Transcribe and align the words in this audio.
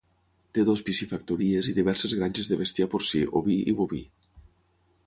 Té 0.57 0.63
dues 0.69 0.81
piscifactories 0.87 1.69
i 1.73 1.75
diverses 1.81 2.17
granges 2.23 2.51
de 2.53 2.59
bestiar 2.63 2.89
porcí, 2.95 3.23
oví 3.43 3.61
i 3.75 3.79
boví. 3.83 4.03